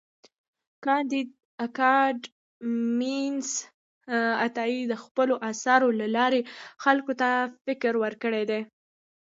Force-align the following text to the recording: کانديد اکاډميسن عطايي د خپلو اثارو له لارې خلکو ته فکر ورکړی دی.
کانديد 0.85 1.29
اکاډميسن 1.65 3.59
عطايي 4.45 4.81
د 4.87 4.93
خپلو 5.03 5.35
اثارو 5.51 5.89
له 5.99 6.07
لارې 6.17 6.41
خلکو 6.83 7.11
ته 7.21 7.29
فکر 7.65 7.93
ورکړی 8.03 8.43
دی. 8.49 8.61